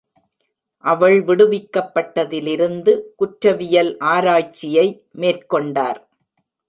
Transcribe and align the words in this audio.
அவள் 0.83 1.17
விடுவிக்கப்பட்டதிலிருந்து, 1.23 2.93
குற்றவியல் 3.15 3.97
ஆராய்ச்சியை 3.99 4.87
மேற்கொண்டார். 5.17 6.01